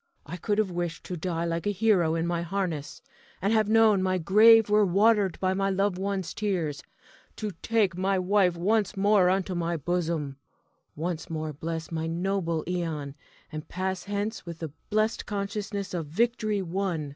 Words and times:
I 0.25 0.35
could 0.35 0.57
have 0.57 0.71
wished 0.71 1.03
to 1.03 1.15
die 1.15 1.45
like 1.45 1.67
a 1.67 1.71
hero 1.71 2.15
in 2.15 2.25
my 2.25 2.41
harness, 2.41 3.03
and 3.39 3.53
have 3.53 3.69
known 3.69 4.01
my 4.01 4.17
grave 4.17 4.67
were 4.67 4.83
watered 4.83 5.39
by 5.39 5.53
my 5.53 5.69
loved 5.69 5.99
one's 5.99 6.33
tears; 6.33 6.81
to 7.35 7.51
take 7.61 7.95
my 7.95 8.17
wife 8.17 8.57
once 8.57 8.97
more 8.97 9.29
unto 9.29 9.53
my 9.53 9.77
bosom; 9.77 10.37
once 10.95 11.29
more 11.29 11.53
bless 11.53 11.91
my 11.91 12.07
noble 12.07 12.63
Ion; 12.67 13.13
and 13.51 13.67
pass 13.67 14.05
hence 14.05 14.43
with 14.43 14.57
the 14.57 14.71
blest 14.89 15.27
consciousness 15.27 15.93
of 15.93 16.07
victory 16.07 16.63
won. 16.63 17.09